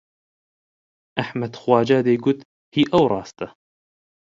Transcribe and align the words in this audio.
ئەحمەد 1.19 1.53
خواجا 1.63 1.99
دەیگوت 2.07 2.39
هی 2.75 2.83
ئەو 2.91 3.05
ڕاستە 3.13 3.47